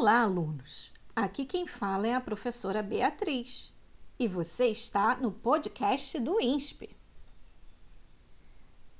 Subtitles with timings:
[0.00, 0.92] Olá, alunos!
[1.16, 3.74] Aqui quem fala é a professora Beatriz
[4.16, 6.96] e você está no podcast do INSPE.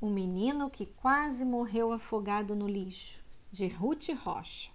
[0.00, 4.72] O menino que quase morreu afogado no lixo, de Ruth Rocha.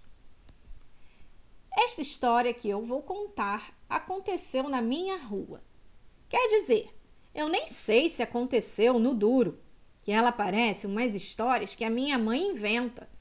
[1.70, 5.62] Esta história que eu vou contar aconteceu na minha rua.
[6.30, 6.88] Quer dizer,
[7.34, 9.60] eu nem sei se aconteceu no duro,
[10.00, 13.12] que ela parece umas histórias que a minha mãe inventa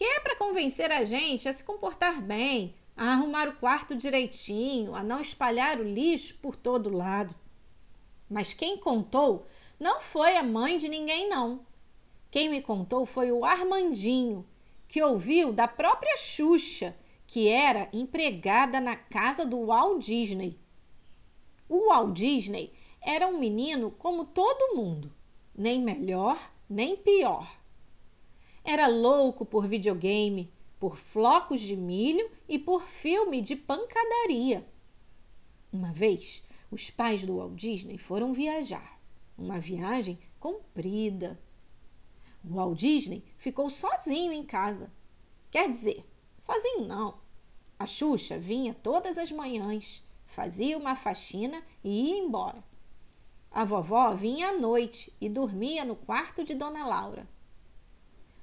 [0.00, 4.94] que é para convencer a gente a se comportar bem, a arrumar o quarto direitinho,
[4.94, 7.34] a não espalhar o lixo por todo lado.
[8.26, 9.46] Mas quem contou
[9.78, 11.66] não foi a mãe de ninguém, não.
[12.30, 14.48] Quem me contou foi o Armandinho,
[14.88, 16.96] que ouviu da própria Xuxa,
[17.26, 20.58] que era empregada na casa do Walt Disney.
[21.68, 22.72] O Walt Disney
[23.02, 25.12] era um menino como todo mundo,
[25.54, 27.59] nem melhor nem pior.
[28.64, 34.66] Era louco por videogame, por flocos de milho e por filme de pancadaria.
[35.72, 38.98] Uma vez, os pais do Walt Disney foram viajar.
[39.36, 41.40] Uma viagem comprida.
[42.44, 44.92] O Walt Disney ficou sozinho em casa.
[45.50, 46.04] Quer dizer,
[46.38, 47.18] sozinho não.
[47.78, 52.62] A Xuxa vinha todas as manhãs, fazia uma faxina e ia embora.
[53.50, 57.28] A vovó vinha à noite e dormia no quarto de Dona Laura.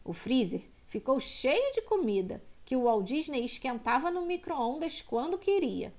[0.07, 5.93] O freezer ficou cheio de comida que o Walt Disney esquentava no micro-ondas quando queria.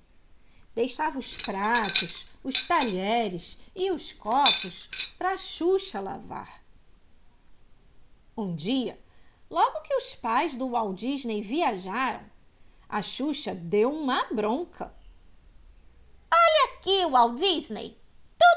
[0.74, 6.64] Deixava os pratos, os talheres e os copos para a Xuxa lavar.
[8.34, 8.98] Um dia,
[9.50, 12.24] logo que os pais do Walt Disney viajaram,
[12.88, 14.94] a Xuxa deu uma bronca.
[16.32, 17.98] Olha aqui, Walt Disney!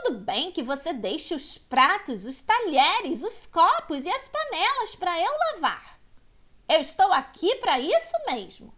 [0.03, 5.19] Tudo bem que você deixe os pratos, os talheres, os copos e as panelas para
[5.19, 5.99] eu lavar.
[6.67, 8.73] Eu estou aqui para isso mesmo.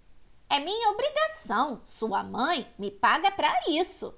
[0.50, 1.82] É minha obrigação.
[1.86, 4.14] Sua mãe me paga para isso.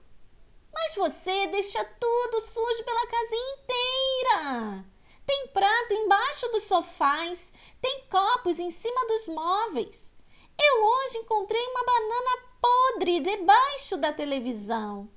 [0.74, 4.86] Mas você deixa tudo sujo pela casa inteira.
[5.28, 10.16] Tem prato embaixo dos sofás, tem copos em cima dos móveis.
[10.60, 15.15] Eu hoje encontrei uma banana podre debaixo da televisão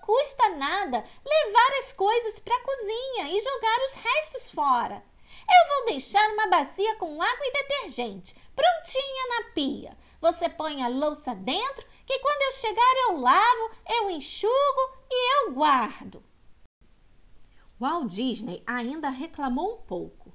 [0.00, 5.02] custa nada levar as coisas para a cozinha e jogar os restos fora.
[5.48, 9.98] Eu vou deixar uma bacia com água e detergente, prontinha na pia.
[10.20, 15.52] Você põe a louça dentro, que quando eu chegar eu lavo, eu enxugo e eu
[15.52, 16.22] guardo.
[17.80, 20.32] Walt Disney ainda reclamou um pouco.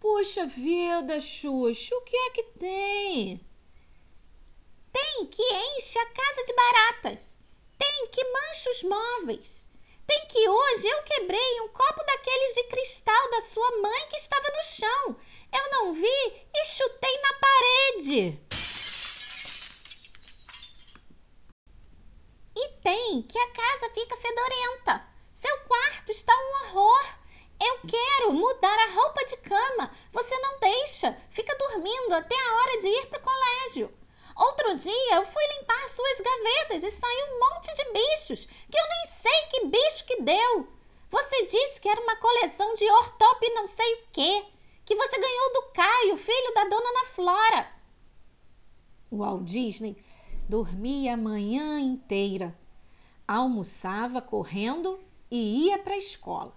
[0.00, 3.40] Puxa vida, Xuxa, o que é que tem?
[4.92, 7.45] Tem que enche a casa de baratas.
[7.78, 9.68] Tem que mancha os móveis.
[10.06, 14.48] Tem que hoje eu quebrei um copo daqueles de cristal da sua mãe que estava
[14.56, 15.16] no chão.
[15.52, 18.40] Eu não vi e chutei na parede.
[22.56, 25.06] E tem que a casa fica fedorenta.
[25.34, 27.06] Seu quarto está um horror.
[27.62, 29.90] Eu quero mudar a roupa de cama.
[30.12, 31.16] Você não deixa.
[31.30, 33.92] Fica dormindo até a hora de ir para o colégio.
[34.36, 38.88] Outro dia eu fui limpar suas gavetas e saiu um monte de bichos que eu
[38.88, 40.68] nem sei que bicho que deu.
[41.10, 44.44] Você disse que era uma coleção de ortop não sei o quê,
[44.84, 47.70] que você ganhou do Caio, filho da dona Ana Flora.
[49.10, 49.96] O Walt Disney
[50.46, 52.54] dormia a manhã inteira,
[53.26, 56.54] almoçava correndo e ia para a escola.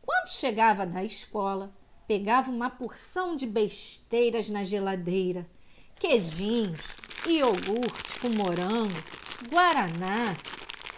[0.00, 1.74] Quando chegava da escola,
[2.06, 5.50] pegava uma porção de besteiras na geladeira
[5.98, 6.80] queijinhos,
[7.26, 8.92] iogurte com morango,
[9.50, 10.34] guaraná,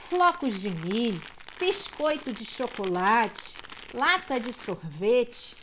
[0.08, 1.20] flocos de milho,
[1.58, 3.54] biscoito de chocolate,
[3.92, 5.56] lata de sorvete.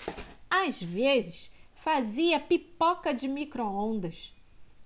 [0.50, 4.36] Às vezes fazia pipoca de micro-ondas.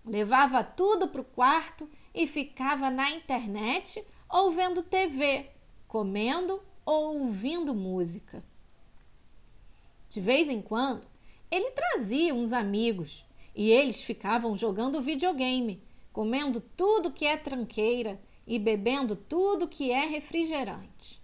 [0.06, 5.50] Levava tudo para o quarto e ficava na internet ou vendo TV,
[5.88, 8.44] comendo ou ouvindo música.
[10.10, 11.06] De vez em quando,
[11.50, 13.25] ele trazia uns amigos
[13.56, 15.82] e eles ficavam jogando videogame,
[16.12, 21.24] comendo tudo que é tranqueira e bebendo tudo que é refrigerante.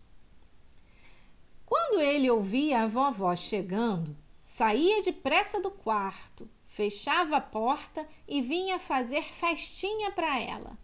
[1.66, 8.80] Quando ele ouvia a vovó chegando, saía depressa do quarto, fechava a porta e vinha
[8.80, 10.78] fazer festinha para ela.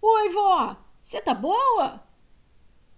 [0.00, 2.02] Oi, vó, você tá boa?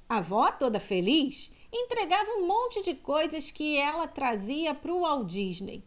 [0.09, 5.29] A vó, toda feliz, entregava um monte de coisas que ela trazia para o Walt
[5.29, 5.85] Disney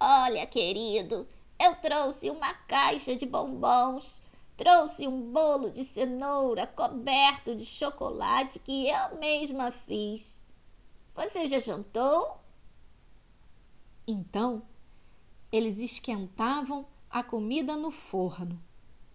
[0.00, 1.26] Olha, querido,
[1.60, 4.22] eu trouxe uma caixa de bombons.
[4.56, 10.44] Trouxe um bolo de cenoura coberto de chocolate que eu mesma fiz.
[11.14, 12.38] Você já jantou?
[14.06, 14.62] Então,
[15.50, 18.60] eles esquentavam a comida no forno.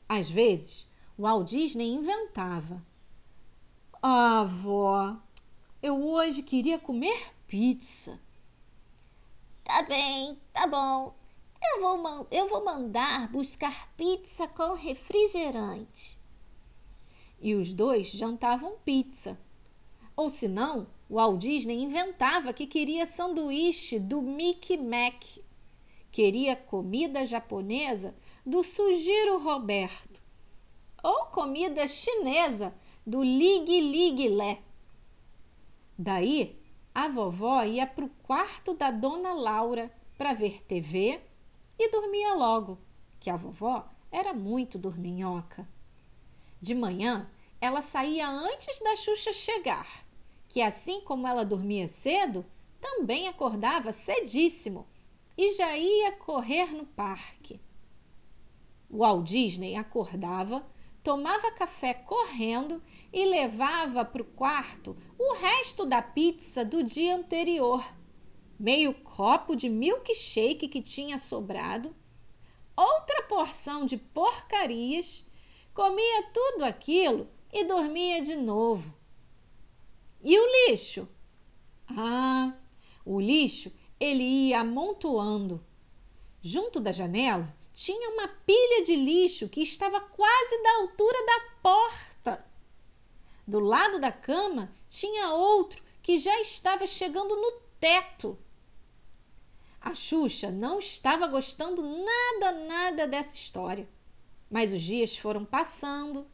[0.08, 0.88] Às vezes,
[1.18, 2.82] o Walt Disney inventava.
[4.02, 5.16] Ah, avó,
[5.82, 8.20] eu hoje queria comer pizza.
[9.74, 11.16] Tá bem, tá bom.
[11.60, 16.16] Eu vou, eu vou mandar buscar pizza com refrigerante.
[17.42, 19.36] E os dois jantavam pizza.
[20.16, 25.40] Ou senão, o Walt Disney inventava que queria sanduíche do Mickey Mac.
[26.12, 28.14] Queria comida japonesa
[28.46, 30.22] do Sugiro Roberto.
[31.04, 34.62] Ou comida chinesa do Lig Lig Lé.
[35.98, 36.63] Daí,
[36.94, 41.20] a vovó ia para o quarto da dona Laura para ver TV
[41.78, 42.78] e dormia logo,
[43.20, 45.68] que a vovó era muito dorminhoca.
[46.62, 47.30] De manhã,
[47.60, 50.06] ela saía antes da Xuxa chegar,
[50.48, 52.46] que assim como ela dormia cedo,
[52.80, 54.86] também acordava cedíssimo
[55.38, 57.60] e já ia correr no parque.
[58.90, 60.64] O Walt Disney acordava,
[61.04, 67.84] tomava café correndo e levava para o quarto o resto da pizza do dia anterior
[68.64, 71.94] meio copo de milkshake que tinha sobrado,
[72.78, 75.26] outra porção de porcarias,
[75.74, 78.94] comia tudo aquilo e dormia de novo.
[80.24, 81.08] E o lixo?
[81.90, 82.54] Ah,
[83.06, 85.62] o lixo ele ia amontoando.
[86.42, 92.46] Junto da janela tinha uma pilha de lixo que estava quase da altura da porta.
[93.48, 98.38] Do lado da cama tinha outro que já estava chegando no teto.
[99.82, 103.90] A Xuxa não estava gostando nada, nada dessa história.
[104.50, 106.28] Mas os dias foram passando,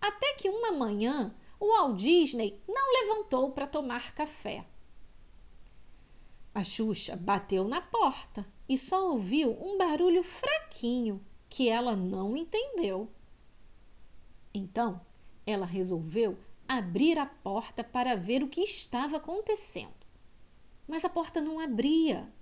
[0.00, 4.66] até que uma manhã o Walt Disney não levantou para tomar café.
[6.54, 13.10] A Xuxa bateu na porta e só ouviu um barulho fraquinho que ela não entendeu.
[14.52, 15.00] Então,
[15.46, 16.36] ela resolveu
[16.68, 19.94] abrir a porta para ver o que estava acontecendo.
[20.88, 22.32] Mas a porta não abria.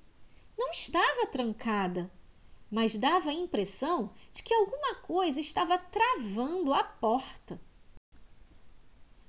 [0.56, 2.10] Não estava trancada,
[2.70, 7.60] mas dava a impressão de que alguma coisa estava travando a porta.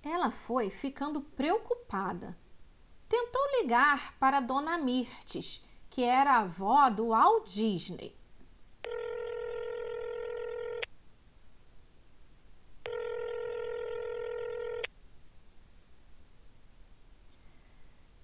[0.04, 2.38] Ela foi ficando preocupada.
[3.10, 5.65] Tentou ligar para Dona Mirtes,
[5.96, 8.14] que era a avó do Walt Disney.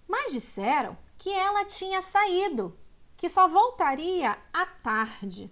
[0.05, 2.77] Mas disseram que ela tinha saído
[3.15, 5.49] que só voltaria à tarde.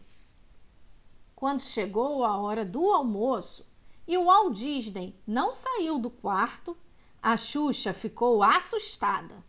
[1.33, 3.65] Quando chegou a hora do almoço
[4.05, 6.75] e o Walt Disney não saiu do quarto,
[7.23, 9.41] a Xuxa ficou assustada.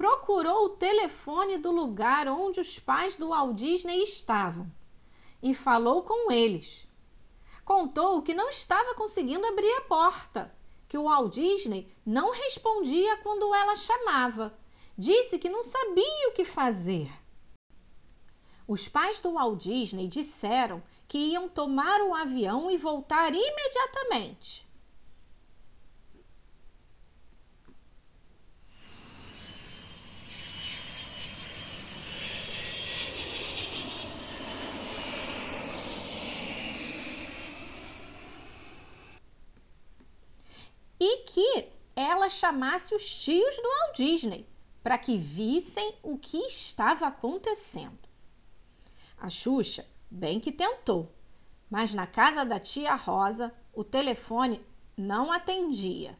[0.00, 4.66] Procurou o telefone do lugar onde os pais do Walt Disney estavam
[5.42, 6.88] e falou com eles.
[7.66, 10.56] Contou que não estava conseguindo abrir a porta,
[10.88, 14.58] que o Walt Disney não respondia quando ela chamava
[14.96, 17.12] disse que não sabia o que fazer.
[18.66, 24.70] Os pais do Walt Disney disseram que iam tomar o avião e voltar imediatamente.
[41.02, 41.66] E que
[41.96, 44.48] ela chamasse os tios do Walt Disney
[44.82, 47.98] para que vissem o que estava acontecendo.
[49.18, 51.14] A Xuxa bem que tentou,
[51.68, 54.64] mas na casa da tia Rosa o telefone
[54.96, 56.18] não atendia.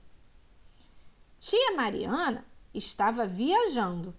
[1.39, 4.15] Tia Mariana estava viajando.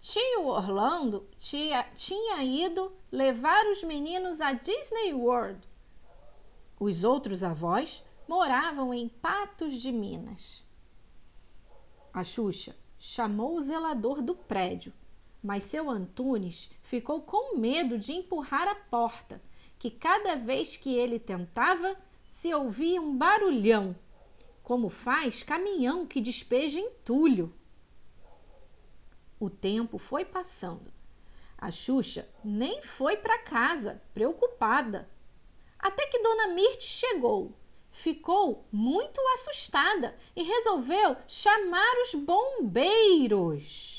[0.00, 5.66] Tio Orlando tia, tinha ido levar os meninos a Disney World.
[6.78, 10.65] Os outros avós moravam em Patos de Minas.
[12.16, 14.90] A Xuxa chamou o zelador do prédio,
[15.42, 19.38] mas seu Antunes ficou com medo de empurrar a porta,
[19.78, 21.94] que cada vez que ele tentava
[22.26, 23.94] se ouvia um barulhão,
[24.62, 27.52] como faz caminhão que despeja entulho.
[29.38, 30.90] O tempo foi passando.
[31.58, 35.06] A Xuxa nem foi para casa, preocupada.
[35.78, 37.54] Até que Dona Mirte chegou
[37.96, 43.96] ficou muito assustada e resolveu chamar os bombeiros.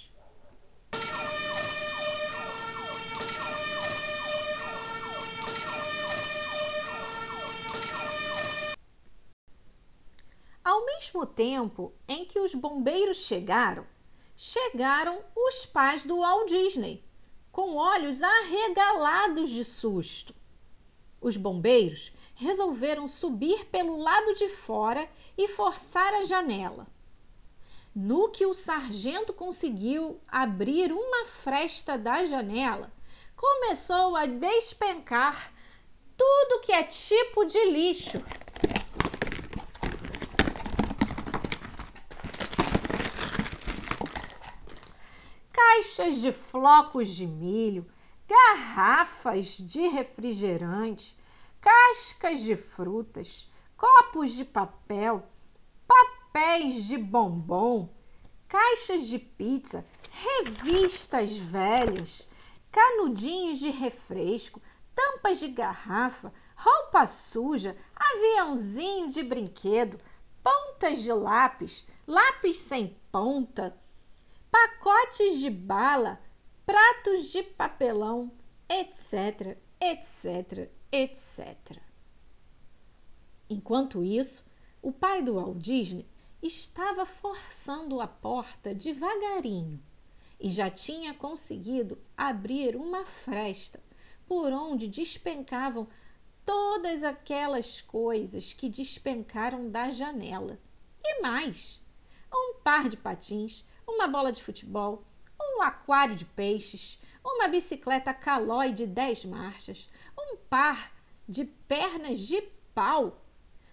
[10.64, 13.88] Ao mesmo tempo em que os bombeiros chegaram,
[14.36, 17.04] chegaram os pais do Walt Disney
[17.52, 20.37] com olhos arregalados de susto.
[21.20, 26.88] Os bombeiros resolveram subir pelo lado de fora e forçar a janela.
[27.96, 32.92] No que o sargento conseguiu abrir uma fresta da janela,
[33.36, 35.52] começou a despencar
[36.16, 38.24] tudo que é tipo de lixo.
[45.52, 47.88] Caixas de flocos de milho,
[48.28, 51.18] garrafas de refrigerante,
[51.62, 55.24] cascas de frutas, copos de papel,
[55.88, 57.90] papéis de bombom,
[58.48, 62.28] caixas de pizza, revistas velhas,
[62.72, 64.62] canudinhos de refresco,
[64.94, 69.98] tampas de garrafa, roupa suja, aviãozinho de brinquedo,
[70.44, 73.78] pontas de lápis, lápis sem ponta,
[74.52, 76.20] pacotes de bala,
[76.68, 78.30] pratos de papelão,
[78.68, 81.82] etc, etc, etc.
[83.50, 84.46] Enquanto isso,
[84.82, 86.06] o pai do Walt Disney
[86.44, 89.82] estava forçando a porta devagarinho
[90.38, 93.82] e já tinha conseguido abrir uma fresta
[94.28, 95.88] por onde despencavam
[96.44, 100.60] todas aquelas coisas que despencaram da janela.
[101.02, 101.82] E mais:
[102.30, 105.06] um par de patins, uma bola de futebol,
[105.58, 110.94] um aquário de peixes, uma bicicleta calói de 10 marchas, um par
[111.28, 112.42] de pernas de
[112.76, 113.26] pau,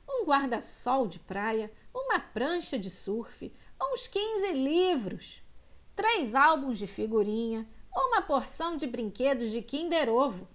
[0.09, 5.43] um guarda-sol de praia, uma prancha de surf, uns 15 livros,
[5.95, 10.49] três álbuns de figurinha, uma porção de brinquedos de Kinder Ovo,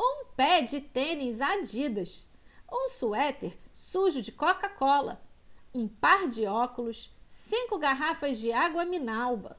[0.00, 2.26] um pé de tênis Adidas,
[2.72, 5.22] um suéter sujo de Coca-Cola,
[5.72, 9.58] um par de óculos, cinco garrafas de água Minalba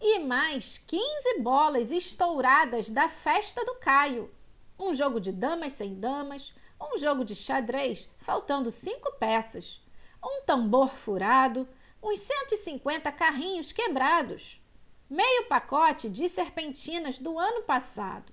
[0.00, 4.30] e mais 15 bolas estouradas da festa do Caio,
[4.78, 9.80] um jogo de damas sem damas, um jogo de xadrez faltando cinco peças,
[10.22, 11.68] um tambor furado,
[12.02, 14.60] uns 150 carrinhos quebrados,
[15.08, 18.32] meio pacote de serpentinas do ano passado,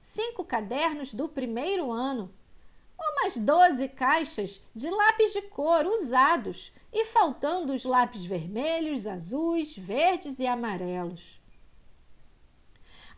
[0.00, 2.32] cinco cadernos do primeiro ano,
[2.98, 10.38] umas 12 caixas de lápis de cor usados e faltando os lápis vermelhos, azuis, verdes
[10.38, 11.40] e amarelos.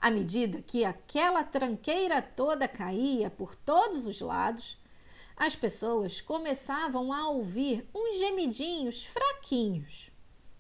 [0.01, 4.79] À medida que aquela tranqueira toda caía por todos os lados,
[5.37, 10.11] as pessoas começavam a ouvir uns gemidinhos fraquinhos.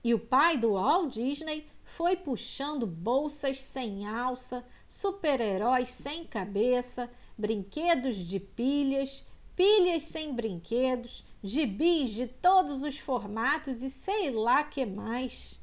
[0.02, 8.16] E o pai do Walt Disney foi puxando bolsas sem alça, super-heróis sem cabeça, brinquedos
[8.16, 15.60] de pilhas, pilhas sem brinquedos, gibis de todos os formatos e sei lá que mais.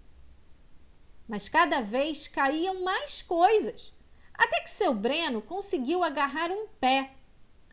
[1.28, 3.94] Mas cada vez caíam mais coisas,
[4.34, 7.14] até que seu Breno conseguiu agarrar um pé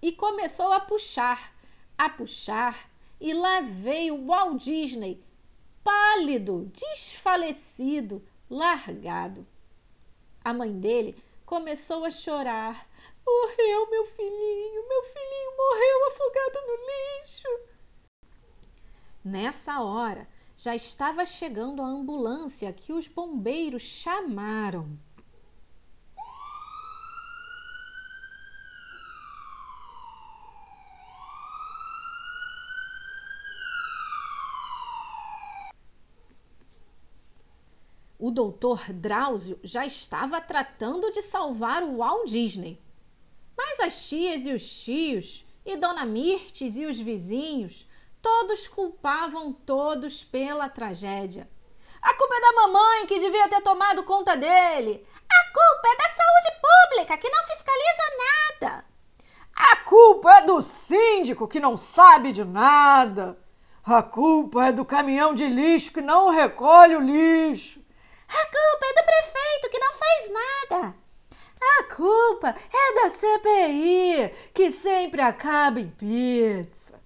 [0.03, 1.55] e começou a puxar,
[1.97, 2.91] a puxar,
[3.21, 5.23] e lá veio Walt Disney,
[5.85, 9.47] pálido, desfalecido, largado.
[10.45, 12.89] A mãe dele começou a chorar.
[13.27, 16.77] Morreu meu filhinho, meu filhinho morreu afogado no
[17.21, 17.49] lixo.
[19.25, 24.99] Nessa hora, já estava chegando a ambulância que os bombeiros chamaram.
[38.25, 42.81] O doutor Drauzio já estava tratando de salvar o Walt Disney.
[43.57, 47.85] Mas as tias e os tios, e Dona Mirtes e os vizinhos,
[48.23, 51.51] todos culpavam todos pela tragédia.
[52.01, 55.05] A culpa é da mamãe que devia ter tomado conta dele.
[55.29, 58.85] A culpa é da saúde pública que não fiscaliza nada.
[59.53, 63.37] A culpa é do síndico que não sabe de nada.
[63.85, 67.82] A culpa é do caminhão de lixo que não recolhe o lixo.
[68.33, 70.97] A culpa é do prefeito que não faz nada.
[71.79, 77.01] A culpa é da CPI que sempre acaba em pizza.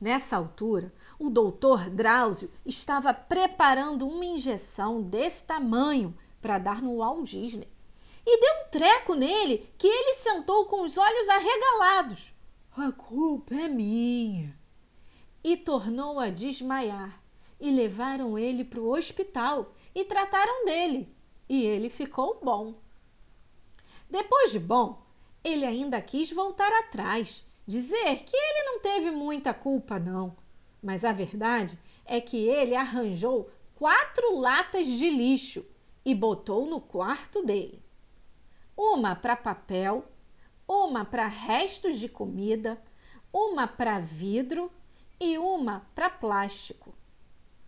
[0.00, 7.24] Nessa altura, o doutor Drauzio estava preparando uma injeção desse tamanho para dar no Walt
[7.30, 7.68] Disney.
[8.26, 12.34] E deu um treco nele que ele sentou com os olhos arregalados.
[12.76, 14.58] A culpa é minha.
[15.42, 17.22] E tornou a desmaiar.
[17.60, 21.14] E levaram ele para o hospital e trataram dele,
[21.48, 22.74] e ele ficou bom.
[24.10, 25.02] Depois de bom,
[25.42, 30.36] ele ainda quis voltar atrás, dizer que ele não teve muita culpa, não.
[30.82, 35.64] Mas a verdade é que ele arranjou quatro latas de lixo
[36.04, 37.82] e botou no quarto dele.
[38.76, 40.04] Uma para papel,
[40.66, 42.82] uma para restos de comida,
[43.32, 44.70] uma para vidro
[45.20, 46.94] e uma para plástico.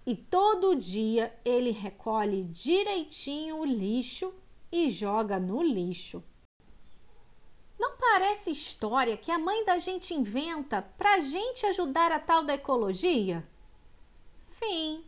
[0.06, 4.32] E todo dia ele recolhe direitinho o lixo
[4.70, 6.22] e joga no lixo.
[7.76, 12.44] Não parece história que a mãe da gente inventa para a gente ajudar a tal
[12.44, 13.46] da ecologia?
[14.54, 15.04] Fim.